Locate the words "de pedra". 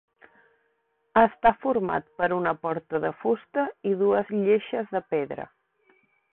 4.97-5.51